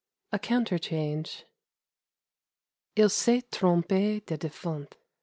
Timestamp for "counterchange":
0.39-1.45